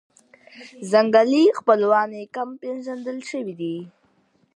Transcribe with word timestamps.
ځنګلي 0.91 1.43
خپلوان 1.59 2.09
یې 2.17 2.23
کم 2.35 2.49
پېژندل 2.61 3.17
شوي 3.29 3.53
دي. 3.61 3.75